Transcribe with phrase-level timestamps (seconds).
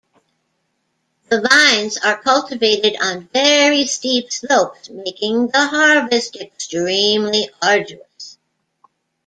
[1.29, 8.39] The vines are cultivated on very steep slopes making the harvest extremely arduous.